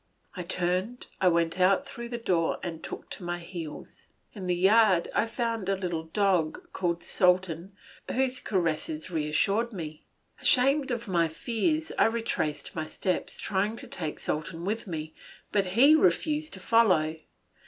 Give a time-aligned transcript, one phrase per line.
[0.35, 4.07] I turned, I went out through the door, and took to my heels.
[4.33, 7.73] In the yard I found a little dog, called Sultan,
[8.11, 10.03] whose caresses reassured me.
[10.41, 15.13] Ashamed of my fears, I retraced my steps, trying to take Sultan with me,
[15.51, 17.17] but he refused to follow.